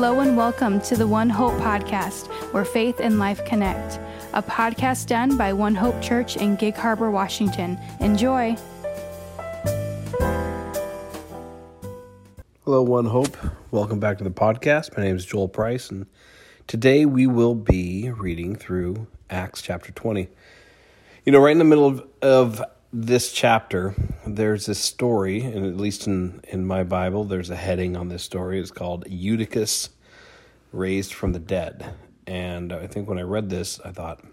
[0.00, 4.00] Hello and welcome to the One Hope podcast, where faith and life connect.
[4.32, 7.78] A podcast done by One Hope Church in Gig Harbor, Washington.
[8.00, 8.56] Enjoy.
[12.64, 13.36] Hello, One Hope.
[13.72, 14.96] Welcome back to the podcast.
[14.96, 16.06] My name is Joel Price, and
[16.66, 20.28] today we will be reading through Acts chapter 20.
[21.26, 22.62] You know, right in the middle of, of
[22.92, 23.94] this chapter,
[24.26, 28.22] there's a story, and at least in, in my Bible, there's a heading on this
[28.22, 28.58] story.
[28.58, 29.90] It's called Eutychus
[30.72, 31.94] Raised from the Dead.
[32.26, 34.24] And I think when I read this, I thought,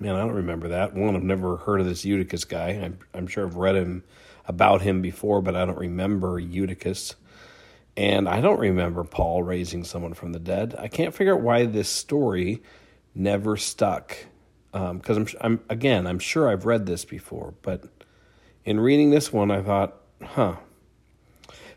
[0.00, 0.94] man, I don't remember that.
[0.94, 2.70] One, I've never heard of this Eutychus guy.
[2.70, 4.04] I'm, I'm sure I've read him
[4.46, 7.14] about him before, but I don't remember Eutychus.
[7.96, 10.74] And I don't remember Paul raising someone from the dead.
[10.78, 12.62] I can't figure out why this story
[13.14, 14.16] never stuck.
[14.72, 17.84] Because um, I'm, I'm, again, I'm sure I've read this before, but
[18.64, 20.56] in reading this one, I thought, huh.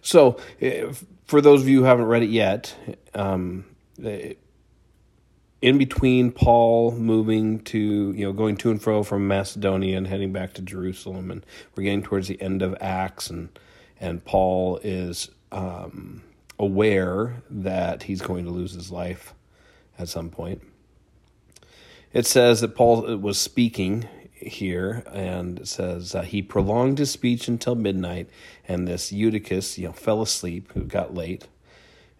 [0.02, 2.76] So, if, for those of you who haven't read it yet,
[3.14, 3.66] um,
[5.62, 7.78] in between Paul moving to,
[8.14, 11.84] you know, going to and fro from Macedonia and heading back to Jerusalem, and we're
[11.84, 13.50] getting towards the end of Acts, and
[14.00, 16.24] and Paul is um,
[16.58, 19.34] aware that he's going to lose his life
[19.98, 20.62] at some point.
[22.12, 27.48] It says that Paul was speaking here, and it says uh, he prolonged his speech
[27.48, 28.30] until midnight,
[28.68, 30.72] and this Eutychus, you know, fell asleep.
[30.74, 31.48] Who got late,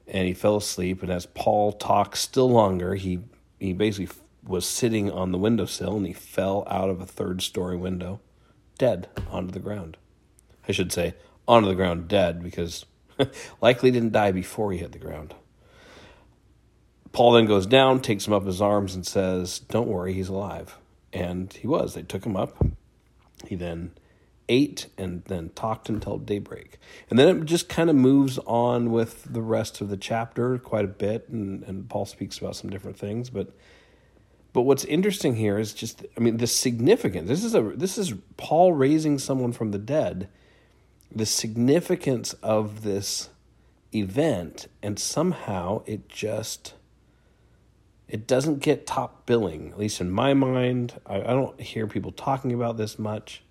[0.08, 1.02] and he fell asleep.
[1.02, 3.20] And as Paul talked still longer, he
[3.60, 7.76] he basically was sitting on the windowsill, and he fell out of a third story
[7.76, 8.20] window,
[8.78, 9.98] dead onto the ground.
[10.67, 11.16] I should say
[11.48, 12.86] onto the ground, dead, because
[13.62, 15.34] likely didn't die before he hit the ground.
[17.11, 20.77] Paul then goes down, takes him up his arms, and says, Don't worry, he's alive.
[21.11, 21.93] And he was.
[21.93, 22.55] They took him up.
[23.47, 23.91] He then
[24.47, 26.77] ate and then talked until daybreak.
[27.09, 30.85] And then it just kind of moves on with the rest of the chapter quite
[30.85, 33.30] a bit, and, and Paul speaks about some different things.
[33.30, 33.55] But
[34.52, 37.27] but what's interesting here is just I mean the significance.
[37.27, 40.30] This is a this is Paul raising someone from the dead
[41.14, 43.30] the significance of this
[43.93, 46.75] event and somehow it just
[48.09, 50.99] it doesn't get top billing at least in my mind.
[51.05, 53.42] I, I, don't hear people talking about this much.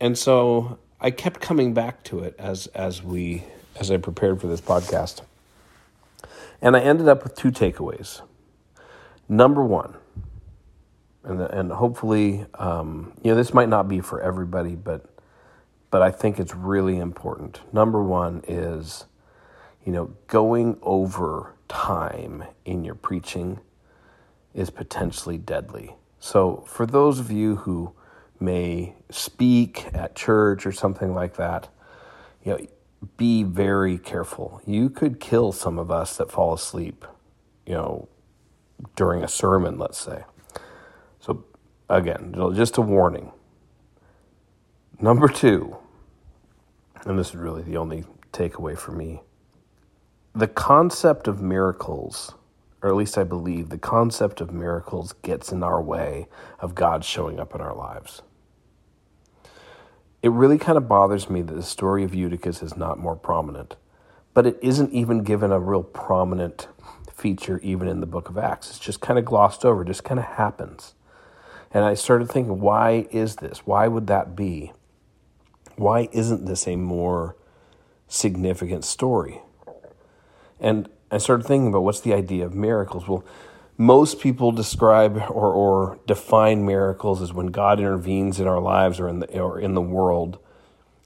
[0.00, 3.44] And so i kept coming back to it as as we
[3.76, 5.22] as i prepared for this podcast.
[6.62, 8.22] And i ended up with two takeaways.
[9.28, 9.96] Number one
[11.24, 15.04] and and hopefully um, you know this might not be for everybody but
[15.90, 17.60] but I think it's really important.
[17.72, 19.06] Number one is,
[19.84, 23.60] you know, going over time in your preaching
[24.54, 25.94] is potentially deadly.
[26.18, 27.94] So, for those of you who
[28.38, 31.68] may speak at church or something like that,
[32.44, 32.66] you know,
[33.16, 34.60] be very careful.
[34.66, 37.06] You could kill some of us that fall asleep,
[37.66, 38.08] you know,
[38.96, 40.24] during a sermon, let's say.
[41.20, 41.44] So,
[41.88, 43.32] again, just a warning.
[45.00, 45.76] Number two,
[47.06, 49.22] and this is really the only takeaway for me
[50.34, 52.34] the concept of miracles,
[52.82, 56.28] or at least I believe the concept of miracles gets in our way
[56.60, 58.22] of God showing up in our lives.
[60.22, 63.76] It really kind of bothers me that the story of Eutychus is not more prominent,
[64.34, 66.68] but it isn't even given a real prominent
[67.12, 68.70] feature even in the book of Acts.
[68.70, 70.94] It's just kind of glossed over, just kind of happens.
[71.72, 73.66] And I started thinking, why is this?
[73.66, 74.72] Why would that be?
[75.76, 77.36] Why isn't this a more
[78.08, 79.40] significant story?
[80.60, 83.08] And I started thinking about what's the idea of miracles.
[83.08, 83.24] Well,
[83.76, 89.08] most people describe or, or define miracles as when God intervenes in our lives or
[89.08, 90.38] in the or in the world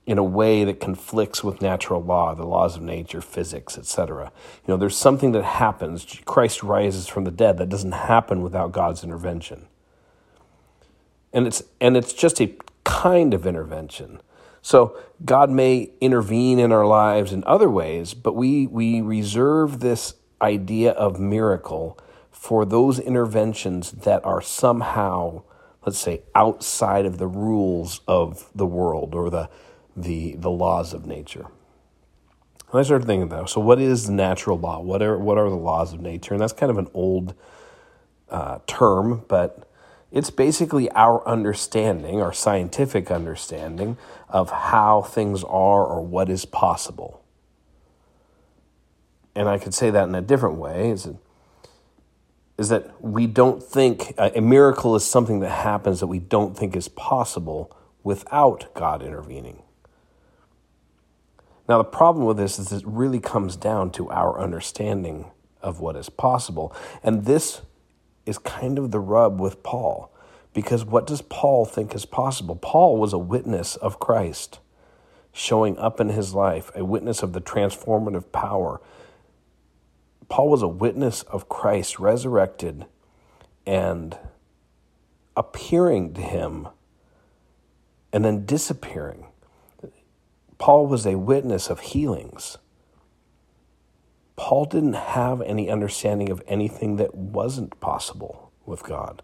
[0.07, 4.31] in a way that conflicts with natural law, the laws of nature, physics, etc.
[4.67, 6.05] You know, there's something that happens.
[6.27, 7.57] Christ rises from the dead.
[7.57, 9.67] That doesn't happen without God's intervention.
[11.33, 12.55] And it's and it's just a
[12.85, 14.21] kind of intervention.
[14.65, 20.15] So God may intervene in our lives in other ways, but we, we reserve this
[20.41, 21.99] idea of miracle
[22.31, 25.43] for those interventions that are somehow,
[25.85, 29.51] let's say, outside of the rules of the world or the,
[29.95, 31.45] the, the laws of nature.
[32.71, 33.51] And I started thinking that.
[33.51, 34.81] So, what is the natural law?
[34.81, 36.33] What are, what are the laws of nature?
[36.33, 37.35] And that's kind of an old
[38.31, 39.71] uh, term, but
[40.15, 47.21] it's basically our understanding, our scientific understanding of how things are or what is possible.
[49.35, 51.17] And I could say that in a different way is that,
[52.57, 56.77] is that we don't think a miracle is something that happens that we don't think
[56.77, 59.65] is possible without God intervening.
[61.69, 65.97] Now, the problem with this is it really comes down to our understanding of what
[65.97, 66.73] is possible.
[67.03, 67.63] And this
[68.27, 70.11] is kind of the rub with Paul,
[70.53, 72.57] because what does Paul think is possible?
[72.57, 74.61] Paul was a witness of Christ
[75.33, 78.81] showing up in his life, a witness of the transformative power.
[80.29, 82.87] Paul was a witness of Christ resurrected
[83.67, 84.17] and
[85.37, 86.69] appearing to him
[88.13, 89.27] and then disappearing.
[90.59, 92.59] Paul was a witness of healings.
[94.37, 99.23] Paul didn't have any understanding of anything that wasn't possible with God.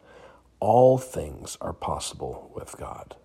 [0.60, 3.16] All things are possible with God.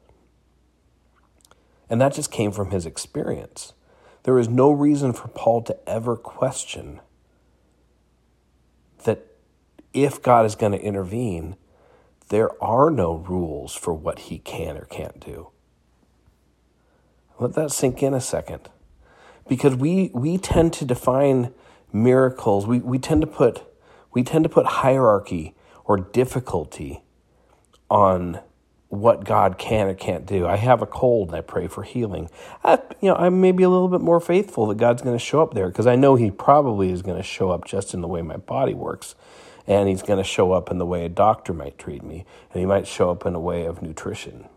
[1.89, 3.73] And that just came from his experience.
[4.23, 7.01] There is no reason for Paul to ever question
[9.03, 9.25] that
[9.93, 11.55] if God is going to intervene,
[12.29, 15.49] there are no rules for what he can or can't do.
[17.39, 18.69] Let that sink in a second.
[19.47, 21.53] Because we, we tend to define
[21.95, 23.63] miracles, we, we tend to put
[24.13, 27.01] we tend to put hierarchy or difficulty
[27.89, 28.39] on
[28.88, 30.47] what God can or can't do.
[30.47, 32.30] I have a cold and I pray for healing.
[32.63, 35.42] I, you know, I'm maybe a little bit more faithful that God's going to show
[35.42, 38.07] up there because I know He probably is going to show up just in the
[38.07, 39.15] way my body works.
[39.68, 42.25] And He's going to show up in the way a doctor might treat me.
[42.53, 44.47] And He might show up in a way of nutrition.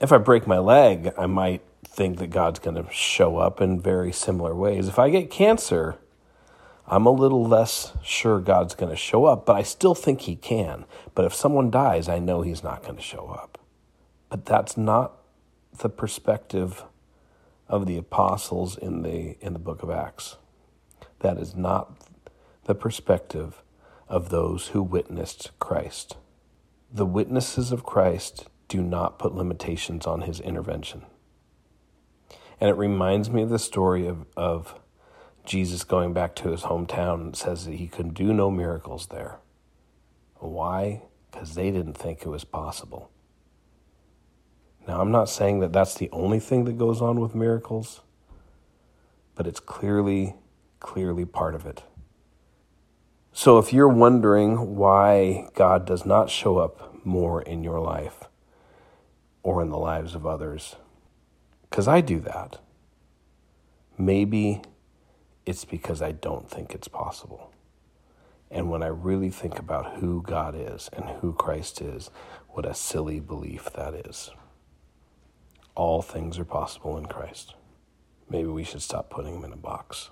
[0.00, 3.80] If I break my leg, I might think that God's going to show up in
[3.80, 4.88] very similar ways.
[4.88, 5.96] If I get cancer,
[6.86, 10.36] I'm a little less sure God's going to show up, but I still think He
[10.36, 10.84] can.
[11.14, 13.58] But if someone dies, I know He's not going to show up.
[14.28, 15.18] But that's not
[15.78, 16.84] the perspective
[17.68, 20.36] of the apostles in the in the book of Acts.
[21.20, 21.92] That is not
[22.64, 23.62] the perspective
[24.08, 26.16] of those who witnessed Christ.
[26.92, 31.02] The witnesses of Christ do not put limitations on his intervention.
[32.62, 34.78] And it reminds me of the story of, of
[35.44, 39.40] Jesus going back to his hometown and says that he could do no miracles there.
[40.36, 41.02] Why?
[41.28, 43.10] Because they didn't think it was possible.
[44.86, 48.00] Now, I'm not saying that that's the only thing that goes on with miracles,
[49.34, 50.36] but it's clearly,
[50.78, 51.82] clearly part of it.
[53.32, 58.28] So if you're wondering why God does not show up more in your life
[59.42, 60.76] or in the lives of others,
[61.72, 62.58] because I do that.
[63.96, 64.60] Maybe
[65.46, 67.50] it's because I don't think it's possible.
[68.50, 72.10] And when I really think about who God is and who Christ is,
[72.50, 74.30] what a silly belief that is.
[75.74, 77.54] All things are possible in Christ.
[78.28, 80.10] Maybe we should stop putting him in a box.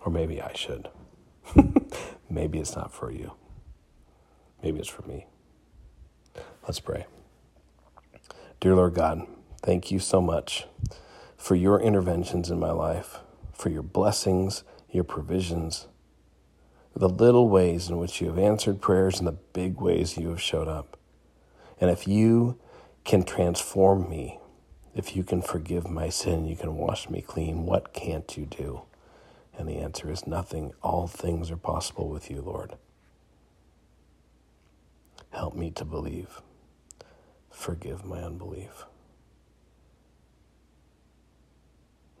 [0.00, 0.88] Or maybe I should.
[2.30, 3.32] maybe it's not for you.
[4.62, 5.26] Maybe it's for me.
[6.62, 7.04] Let's pray.
[8.58, 9.26] Dear Lord God,
[9.62, 10.66] Thank you so much
[11.36, 13.20] for your interventions in my life,
[13.52, 15.86] for your blessings, your provisions,
[16.96, 20.42] the little ways in which you have answered prayers, and the big ways you have
[20.42, 20.96] showed up.
[21.80, 22.58] And if you
[23.04, 24.40] can transform me,
[24.96, 28.82] if you can forgive my sin, you can wash me clean, what can't you do?
[29.56, 30.72] And the answer is nothing.
[30.82, 32.76] All things are possible with you, Lord.
[35.30, 36.40] Help me to believe.
[37.50, 38.86] Forgive my unbelief.
[42.16, 42.20] In